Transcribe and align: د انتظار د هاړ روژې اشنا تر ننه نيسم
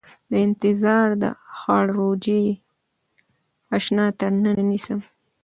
د 0.29 0.33
انتظار 0.45 1.07
د 1.21 1.23
هاړ 1.59 1.85
روژې 1.97 2.43
اشنا 3.77 4.05
تر 4.19 4.31
ننه 4.43 4.63
نيسم 4.69 4.99